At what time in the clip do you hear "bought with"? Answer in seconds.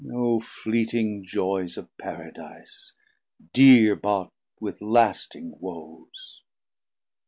3.95-4.81